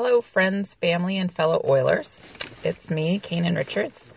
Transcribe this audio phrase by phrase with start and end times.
[0.00, 2.20] Hello, friends, family, and fellow Oilers.
[2.62, 4.08] It's me, Kanan Richards,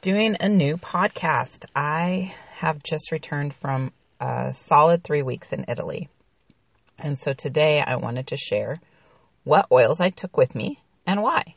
[0.00, 1.64] doing a new podcast.
[1.76, 6.08] I have just returned from a solid three weeks in Italy.
[6.98, 8.80] And so today I wanted to share
[9.44, 11.54] what oils I took with me and why.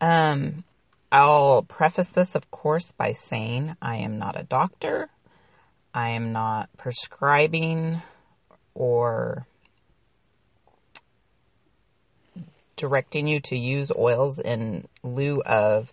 [0.00, 0.64] Um,
[1.12, 5.10] I'll preface this, of course, by saying I am not a doctor.
[5.92, 8.00] I am not prescribing
[8.72, 9.46] or
[12.82, 15.92] directing you to use oils in lieu of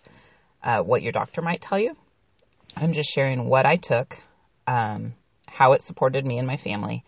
[0.64, 1.96] uh, what your doctor might tell you.
[2.76, 4.18] I'm just sharing what I took,
[4.66, 5.14] um,
[5.46, 7.04] how it supported me and my family,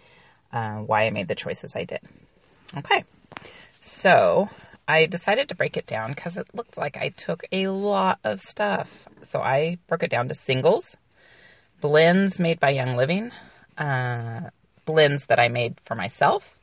[0.52, 1.98] uh, why I made the choices I did.
[2.76, 3.02] Okay,
[3.80, 4.48] so
[4.86, 8.38] I decided to break it down because it looked like I took a lot of
[8.38, 8.88] stuff.
[9.24, 10.96] So I broke it down to singles,
[11.80, 13.32] blends made by Young Living,
[13.76, 14.42] uh,
[14.84, 16.56] blends that I made for myself,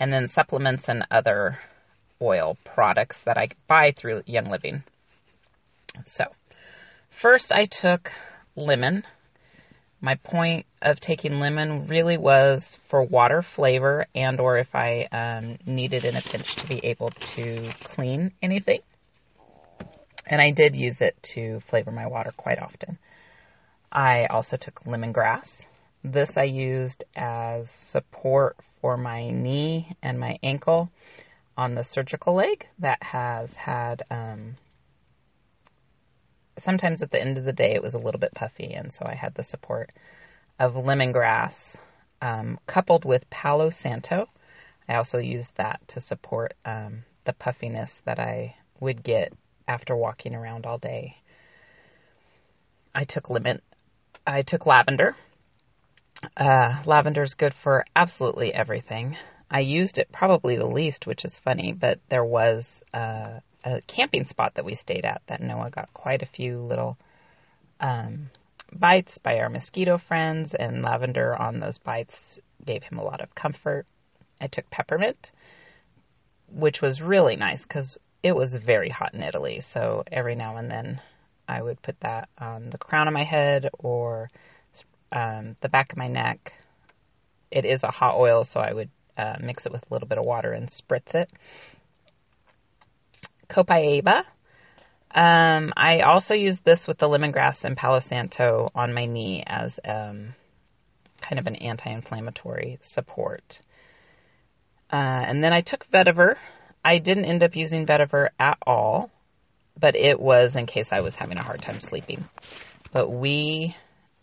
[0.00, 1.60] and then supplements and other
[2.20, 4.82] oil products that I buy through Young Living.
[6.04, 6.26] So,
[7.10, 8.12] first I took
[8.54, 9.04] lemon.
[10.00, 15.58] My point of taking lemon really was for water flavor and or if I um,
[15.64, 18.80] needed in a pinch to be able to clean anything.
[20.26, 22.98] And I did use it to flavor my water quite often.
[23.90, 25.64] I also took lemongrass.
[26.04, 30.90] This I used as support for my knee and my ankle
[31.56, 34.56] on the surgical leg that has had um,
[36.58, 39.04] sometimes at the end of the day it was a little bit puffy and so
[39.06, 39.90] i had the support
[40.58, 41.76] of lemongrass
[42.22, 44.28] um, coupled with palo santo.
[44.88, 49.32] I also used that to support um, the puffiness that i would get
[49.68, 51.16] after walking around all day.
[52.94, 53.60] I took lemon
[54.26, 55.16] i took lavender.
[56.36, 59.16] Uh, lavender is good for absolutely everything
[59.50, 64.24] I used it probably the least, which is funny, but there was uh, a camping
[64.24, 66.98] spot that we stayed at that Noah got quite a few little
[67.80, 68.30] um,
[68.72, 73.34] bites by our mosquito friends, and lavender on those bites gave him a lot of
[73.34, 73.86] comfort.
[74.40, 75.30] I took peppermint,
[76.48, 79.60] which was really nice because it was very hot in Italy.
[79.60, 81.00] So every now and then
[81.48, 84.30] I would put that on the crown of my head or
[85.12, 86.52] um, the back of my neck.
[87.50, 90.18] It is a hot oil, so I would uh, mix it with a little bit
[90.18, 91.30] of water and spritz it.
[93.48, 94.24] Copaiba.
[95.10, 99.78] Um, I also use this with the lemongrass and Palo Santo on my knee as
[99.84, 100.34] um,
[101.20, 103.60] kind of an anti-inflammatory support.
[104.92, 106.36] Uh, and then I took vetiver.
[106.84, 109.10] I didn't end up using vetiver at all,
[109.78, 112.28] but it was in case I was having a hard time sleeping.
[112.92, 113.74] But we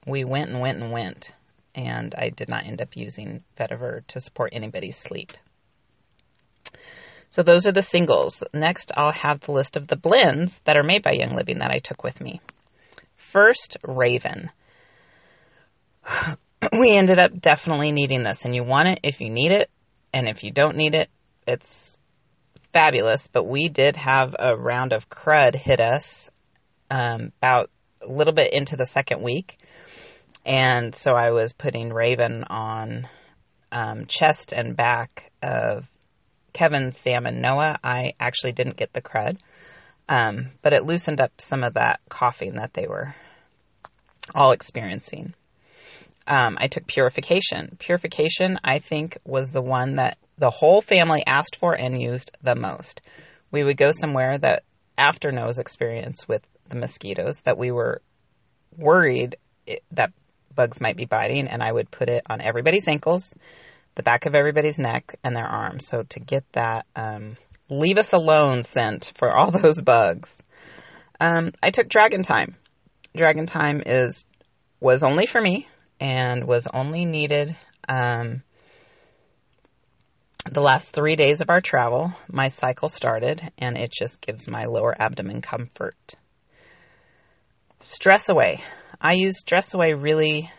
[0.05, 1.33] we went and went and went
[1.75, 5.33] and I did not end up using vetiver to support anybody's sleep.
[7.29, 8.43] So those are the singles.
[8.53, 11.71] Next, I'll have the list of the blends that are made by Young Living that
[11.71, 12.41] I took with me.
[13.15, 14.51] First, Raven.
[16.79, 19.71] we ended up definitely needing this, and you want it if you need it,
[20.13, 21.09] and if you don't need it,
[21.47, 21.97] it's
[22.71, 23.27] fabulous.
[23.27, 26.29] But we did have a round of crud hit us
[26.91, 27.71] um, about
[28.07, 29.57] a little bit into the second week,
[30.45, 33.07] and so I was putting Raven on
[33.71, 35.85] um, chest and back of
[36.53, 37.79] Kevin, Sam, and Noah.
[37.83, 39.37] I actually didn't get the crud,
[40.07, 43.15] um, but it loosened up some of that coughing that they were
[44.35, 45.33] all experiencing.
[46.27, 47.75] Um, I took purification.
[47.79, 52.55] Purification, I think, was the one that the whole family asked for and used the
[52.55, 53.01] most.
[53.51, 54.63] We would go somewhere that,
[54.97, 58.01] after Noah's experience with the mosquitoes, that we were
[58.77, 59.37] worried
[59.91, 60.11] that
[60.55, 63.33] bugs might be biting, and I would put it on everybody's ankles,
[63.95, 65.87] the back of everybody's neck, and their arms.
[65.87, 67.37] So to get that um,
[67.69, 70.41] leave us alone scent for all those bugs.
[71.19, 72.55] Um, I took Dragon Time.
[73.15, 74.25] Dragon Time is
[74.79, 75.67] was only for me
[75.99, 77.55] and was only needed
[77.87, 78.43] um,
[80.51, 82.11] the last three days of our travel.
[82.27, 86.15] My cycle started, and it just gives my lower abdomen comfort.
[87.79, 88.63] Stress away.
[89.05, 90.49] I use Stress Away really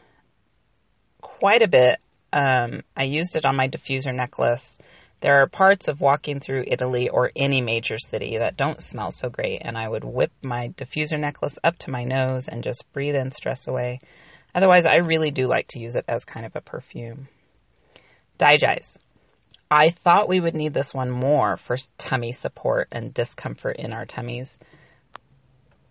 [1.22, 1.98] quite a bit.
[2.30, 4.76] Um, I used it on my diffuser necklace.
[5.22, 9.30] There are parts of walking through Italy or any major city that don't smell so
[9.30, 13.14] great, and I would whip my diffuser necklace up to my nose and just breathe
[13.14, 14.00] in Stress Away.
[14.54, 17.28] Otherwise, I really do like to use it as kind of a perfume.
[18.38, 18.98] Digize.
[19.70, 24.04] I thought we would need this one more for tummy support and discomfort in our
[24.04, 24.58] tummies.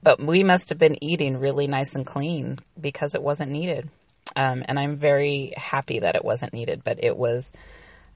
[0.04, 3.90] But we must have been eating really nice and clean because it wasn't needed.
[4.36, 7.52] Um, and I'm very happy that it wasn't needed, but it was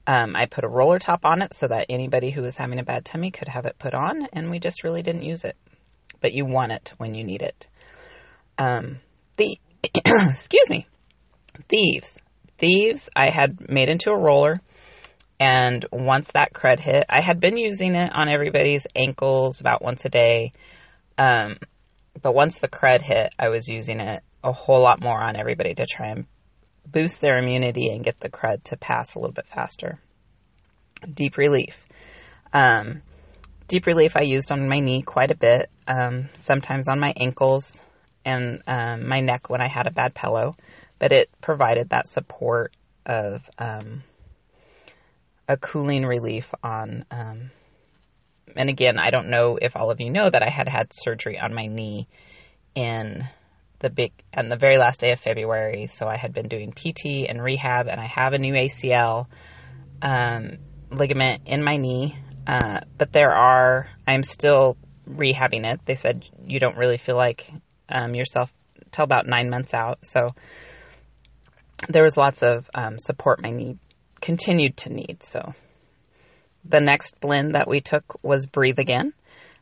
[0.06, 2.82] Um, I put a roller top on it so that anybody who was having a
[2.82, 5.54] bad tummy could have it put on, and we just really didn't use it.
[6.22, 7.68] But you want it when you need it.
[8.56, 9.00] Um,
[9.36, 9.58] the
[10.04, 10.86] excuse me,
[11.68, 12.18] thieves,
[12.58, 13.10] thieves.
[13.14, 14.62] I had made into a roller,
[15.38, 20.06] and once that crud hit, I had been using it on everybody's ankles about once
[20.06, 20.52] a day.
[21.18, 21.58] Um,
[22.22, 25.74] but once the cred hit, I was using it a whole lot more on everybody
[25.74, 26.26] to try and
[26.86, 30.00] boost their immunity and get the cred to pass a little bit faster.
[31.12, 31.84] Deep relief.
[32.52, 33.02] Um,
[33.66, 37.80] deep relief I used on my knee quite a bit, um, sometimes on my ankles
[38.24, 40.56] and um, my neck when I had a bad pillow,
[40.98, 42.74] but it provided that support
[43.06, 44.02] of um,
[45.48, 47.04] a cooling relief on.
[48.58, 51.38] And again, I don't know if all of you know that I had had surgery
[51.38, 52.08] on my knee
[52.74, 53.28] in
[53.78, 55.86] the big and the very last day of February.
[55.86, 59.26] So I had been doing PT and rehab, and I have a new ACL
[60.02, 60.58] um,
[60.90, 62.18] ligament in my knee.
[62.48, 64.76] Uh, but there are, I'm still
[65.08, 65.80] rehabbing it.
[65.86, 67.48] They said you don't really feel like
[67.88, 68.52] um, yourself
[68.90, 70.00] till about nine months out.
[70.02, 70.34] So
[71.88, 73.78] there was lots of um, support my knee
[74.20, 75.22] continued to need.
[75.22, 75.54] So
[76.68, 79.12] the next blend that we took was Breathe Again.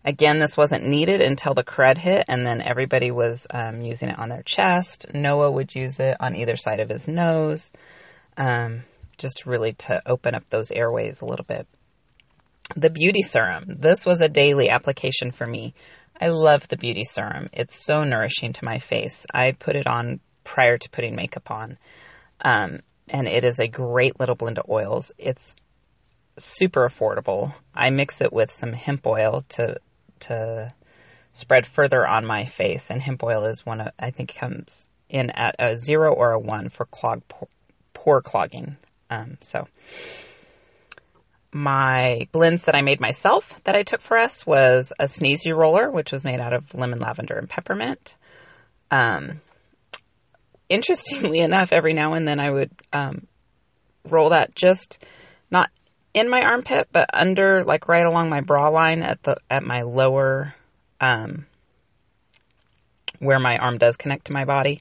[0.04, 4.18] Again, this wasn't needed until the cred hit, and then everybody was um, using it
[4.18, 5.06] on their chest.
[5.12, 7.70] Noah would use it on either side of his nose,
[8.36, 8.84] um,
[9.18, 11.66] just really to open up those airways a little bit.
[12.76, 13.64] The beauty serum.
[13.80, 15.74] This was a daily application for me.
[16.20, 17.48] I love the beauty serum.
[17.52, 19.26] It's so nourishing to my face.
[19.32, 21.78] I put it on prior to putting makeup on.
[22.40, 25.12] Um, and it is a great little blend of oils.
[25.18, 25.54] It's
[26.38, 27.54] super affordable.
[27.74, 29.76] I mix it with some hemp oil to
[30.20, 30.72] to
[31.36, 32.90] spread further on my face.
[32.90, 36.38] And hemp oil is one of, I think comes in at a zero or a
[36.38, 37.22] one for clog
[37.92, 38.76] pore clogging.
[39.10, 39.68] Um, so
[41.52, 45.90] my blends that I made myself that I took for us was a sneezy roller,
[45.90, 48.16] which was made out of lemon, lavender, and peppermint.
[48.90, 49.40] Um,
[50.68, 53.26] interestingly enough, every now and then I would um,
[54.08, 55.04] roll that just
[55.50, 55.70] not
[56.16, 59.82] in my armpit, but under, like right along my bra line at the at my
[59.82, 60.54] lower,
[60.98, 61.44] um,
[63.18, 64.80] where my arm does connect to my body,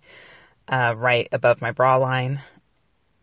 [0.72, 2.42] uh, right above my bra line,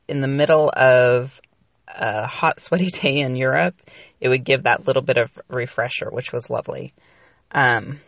[0.09, 1.41] in the middle of
[1.89, 3.77] a hot, sweaty day in Europe,
[4.21, 6.93] it would give that little bit of refresher, which was lovely.
[7.51, 8.01] Um,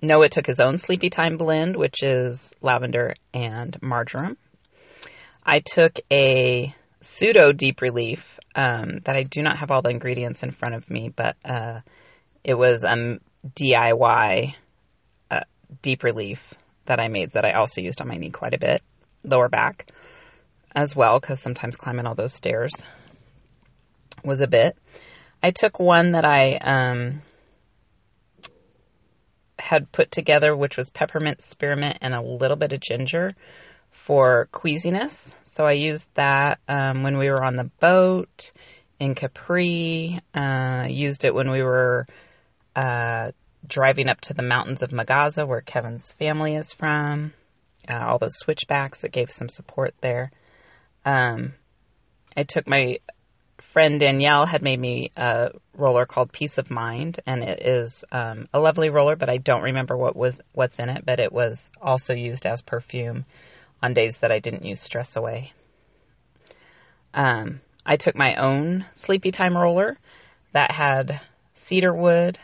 [0.00, 4.36] Noah took his own sleepy time blend, which is lavender and marjoram.
[5.44, 10.42] I took a pseudo deep relief um, that I do not have all the ingredients
[10.42, 11.80] in front of me, but uh,
[12.44, 14.54] it was a DIY
[15.30, 15.40] uh,
[15.82, 16.54] deep relief
[16.86, 18.82] that I made that I also used on my knee quite a bit,
[19.24, 19.90] lower back
[20.74, 22.72] as well, because sometimes climbing all those stairs
[24.24, 24.76] was a bit.
[25.42, 27.22] I took one that I um,
[29.58, 33.34] had put together, which was peppermint, spearmint, and a little bit of ginger
[33.92, 35.34] for queasiness.
[35.44, 38.52] So I used that um, when we were on the boat
[38.98, 40.20] in Capri.
[40.34, 42.06] Uh, used it when we were
[42.74, 43.32] uh,
[43.66, 47.32] driving up to the mountains of Magaza, where Kevin's family is from.
[47.88, 50.30] Uh, all those switchbacks, it gave some support there.
[51.04, 51.54] Um,
[52.36, 52.98] I took my
[53.58, 58.48] friend Danielle had made me a roller called Peace of Mind, and it is um,
[58.52, 61.04] a lovely roller, but I don't remember what was what's in it.
[61.04, 63.24] But it was also used as perfume
[63.82, 65.52] on days that I didn't use Stress Away.
[67.14, 69.98] Um, I took my own Sleepy Time roller
[70.52, 71.20] that had
[71.54, 72.38] cedar wood,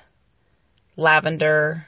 [0.96, 1.86] lavender,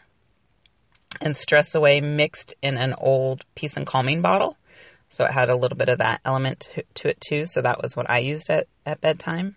[1.21, 4.57] and Stress Away mixed in an old Peace and Calming bottle.
[5.09, 7.47] So it had a little bit of that element to, it too.
[7.47, 9.57] So that was what I used at, at bedtime.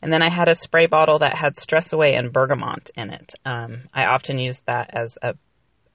[0.00, 3.32] And then I had a spray bottle that had Stress Away and bergamot in it.
[3.44, 5.34] Um, I often used that as a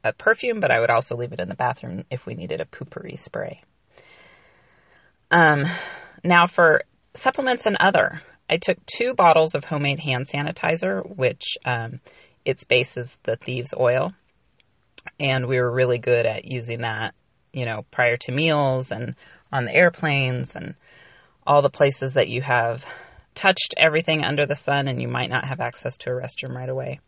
[0.03, 2.65] a perfume, but I would also leave it in the bathroom if we needed a
[2.65, 3.63] poopery spray.
[5.29, 5.65] Um,
[6.23, 6.83] now for
[7.15, 12.01] supplements and other, I took two bottles of homemade hand sanitizer, which um,
[12.43, 14.13] its base is the thieves oil,
[15.19, 17.13] and we were really good at using that,
[17.53, 19.15] you know, prior to meals and
[19.51, 20.75] on the airplanes and
[21.45, 22.85] all the places that you have
[23.35, 26.69] touched everything under the sun and you might not have access to a restroom right
[26.69, 26.99] away.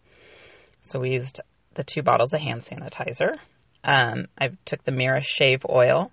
[0.84, 1.42] So we used
[1.76, 3.36] the two bottles of hand sanitizer.
[3.84, 6.12] Um, I took the Mirah shave oil,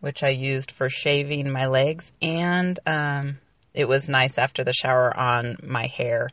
[0.00, 3.38] which I used for shaving my legs, and um,
[3.74, 6.28] it was nice after the shower on my hair.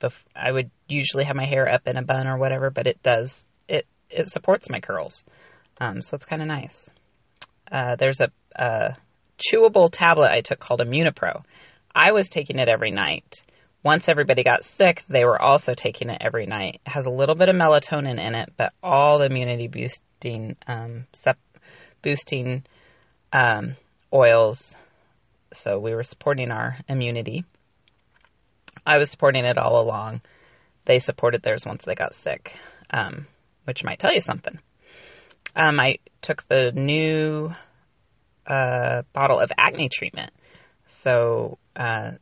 [0.00, 3.02] Bef- I would usually have my hair up in a bun or whatever, but it
[3.02, 5.22] does it it supports my curls,
[5.80, 6.88] um, so it's kind of nice.
[7.70, 8.96] Uh, there's a, a
[9.38, 11.42] chewable tablet I took called Immunipro.
[11.94, 13.42] I was taking it every night.
[13.84, 16.80] Once everybody got sick, they were also taking it every night.
[16.86, 21.04] It has a little bit of melatonin in it, but all the immunity boosting, um,
[21.12, 21.38] sep-
[22.02, 22.64] boosting
[23.30, 23.76] um,
[24.10, 24.74] oils.
[25.52, 27.44] So we were supporting our immunity.
[28.86, 30.22] I was supporting it all along.
[30.86, 32.56] They supported theirs once they got sick,
[32.90, 33.26] um,
[33.64, 34.58] which might tell you something.
[35.54, 37.54] Um, I took the new
[38.46, 40.32] uh, bottle of acne treatment.
[40.86, 42.12] So uh,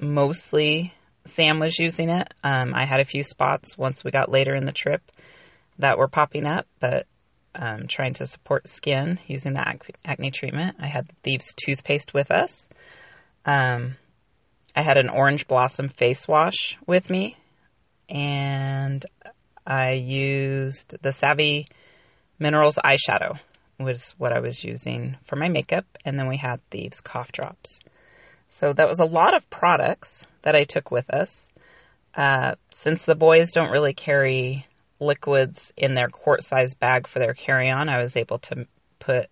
[0.00, 0.94] mostly
[1.26, 2.32] Sam was using it.
[2.42, 5.02] Um, I had a few spots once we got later in the trip
[5.78, 7.06] that were popping up, but
[7.54, 10.76] um, trying to support skin using the ac- acne treatment.
[10.80, 12.68] I had Thieves toothpaste with us.
[13.44, 13.96] Um,
[14.74, 17.36] I had an orange blossom face wash with me,
[18.08, 19.04] and
[19.66, 21.68] I used the Savvy
[22.38, 23.38] Minerals eyeshadow
[23.80, 27.80] was what I was using for my makeup, and then we had Thieves cough drops.
[28.48, 31.48] So that was a lot of products that I took with us.
[32.14, 34.66] Uh, since the boys don't really carry
[35.00, 38.66] liquids in their quart size bag for their carry on, I was able to
[38.98, 39.28] put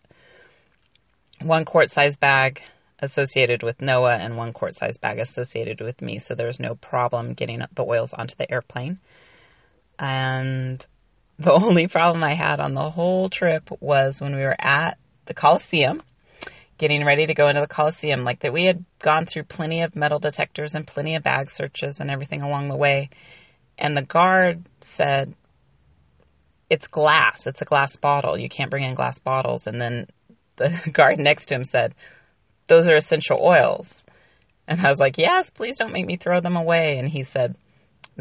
[1.41, 2.63] one quart size bag
[3.01, 6.19] associated with Noah and one quart size bag associated with me.
[6.19, 8.99] So there was no problem getting the oils onto the airplane.
[9.99, 10.85] And
[11.39, 15.35] the only problem I had on the whole trip was when we were at the
[15.35, 16.03] Coliseum,
[16.78, 18.25] getting ready to go into the Coliseum.
[18.25, 22.00] Like that, we had gone through plenty of metal detectors and plenty of bag searches
[22.00, 23.11] and everything along the way.
[23.78, 25.35] And the guard said,
[26.68, 27.47] It's glass.
[27.47, 28.38] It's a glass bottle.
[28.38, 29.66] You can't bring in glass bottles.
[29.66, 30.06] And then
[30.56, 31.95] the guard next to him said,
[32.68, 34.04] Those are essential oils.
[34.68, 36.99] And I was like, Yes, please don't make me throw them away.
[36.99, 37.56] And he said,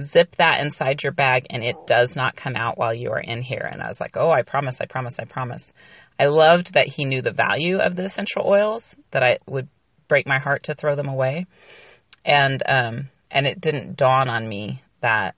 [0.01, 3.41] zip that inside your bag and it does not come out while you are in
[3.41, 3.67] here.
[3.71, 5.73] And I was like, oh, I promise, I promise, I promise.
[6.19, 9.67] I loved that he knew the value of the essential oils, that I would
[10.07, 11.45] break my heart to throw them away.
[12.23, 15.35] And, um, and it didn't dawn on me that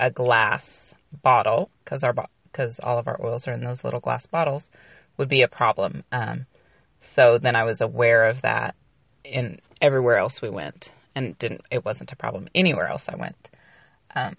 [0.00, 2.14] a glass bottle, because our,
[2.44, 4.68] because all of our oils are in those little glass bottles,
[5.16, 6.04] would be a problem.
[6.12, 6.46] Um,
[7.00, 8.74] so then I was aware of that
[9.24, 13.50] in everywhere else we went and didn't, it wasn't a problem anywhere else I went.
[14.14, 14.34] Um,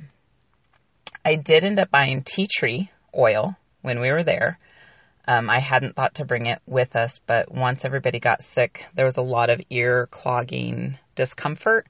[1.23, 4.59] I did end up buying tea tree oil when we were there.
[5.27, 9.05] Um, I hadn't thought to bring it with us, but once everybody got sick, there
[9.05, 11.87] was a lot of ear clogging discomfort.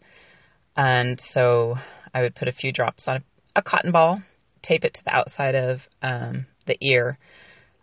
[0.76, 1.78] And so
[2.14, 3.24] I would put a few drops on
[3.56, 4.22] a cotton ball,
[4.62, 7.18] tape it to the outside of um, the ear.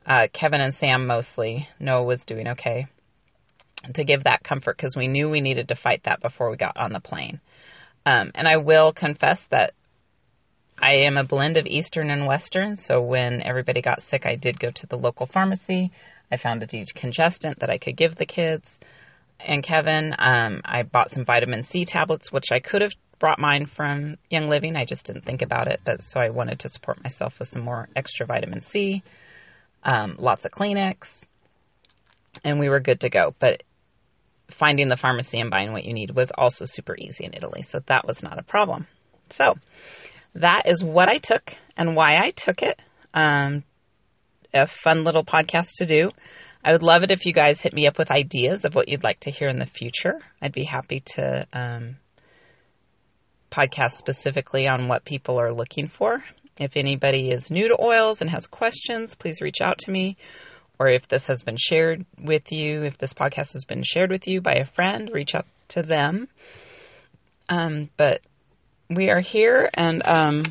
[0.05, 1.69] Uh, Kevin and Sam mostly.
[1.81, 2.87] Noah was doing okay
[3.95, 6.77] to give that comfort because we knew we needed to fight that before we got
[6.77, 7.41] on the plane.
[8.05, 9.75] Um, and I will confess that
[10.79, 14.61] I am a blend of Eastern and Western, so when everybody got sick, I did
[14.61, 15.91] go to the local pharmacy.
[16.31, 18.79] I found a decongestant that I could give the kids
[19.41, 20.15] and Kevin.
[20.19, 24.49] Um, I bought some vitamin C tablets, which I could have brought mine from Young
[24.49, 24.77] Living.
[24.77, 27.63] I just didn't think about it, but so I wanted to support myself with some
[27.63, 29.03] more extra vitamin C.
[29.83, 31.23] Um, lots of Kleenex,
[32.45, 33.35] and we were good to go.
[33.39, 33.63] But
[34.51, 37.81] finding the pharmacy and buying what you need was also super easy in Italy, so
[37.87, 38.87] that was not a problem.
[39.31, 39.55] So
[40.37, 42.81] that is what I took and why I took it.
[43.15, 43.65] Um,
[44.53, 46.11] a fun little podcast to do.
[46.65, 49.05] I would love it if you guys hit me up with ideas of what you'd
[49.05, 50.21] like to hear in the future.
[50.43, 51.97] I'd be happy to um,
[53.51, 56.25] podcast specifically on what people are looking for.
[56.59, 60.17] If anybody is new to oils and has questions, please reach out to me.
[60.79, 64.27] Or if this has been shared with you, if this podcast has been shared with
[64.27, 66.29] you by a friend, reach out to them.
[67.49, 68.21] Um, but
[68.89, 70.45] we are here and um,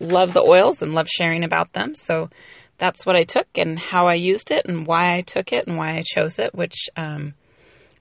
[0.00, 1.94] love the oils and love sharing about them.
[1.94, 2.30] So
[2.78, 5.76] that's what I took and how I used it and why I took it and
[5.76, 7.34] why I chose it, which um,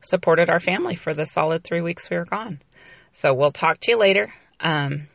[0.01, 2.61] supported our family for the solid three weeks we were gone.
[3.13, 4.33] So we'll talk to you later.
[4.59, 5.07] Um,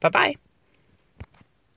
[0.00, 0.34] bye bye.